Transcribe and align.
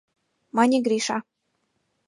—мане 0.55 0.77
Гриша. 0.85 1.17